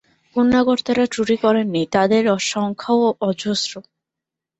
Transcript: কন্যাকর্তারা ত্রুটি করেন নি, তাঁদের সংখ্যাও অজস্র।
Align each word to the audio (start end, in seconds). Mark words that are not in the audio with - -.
কন্যাকর্তারা 0.35 1.05
ত্রুটি 1.11 1.35
করেন 1.37 1.67
নি, 1.69 1.81
তাঁদের 1.91 2.23
সংখ্যাও 2.45 3.03
অজস্র। 3.21 3.73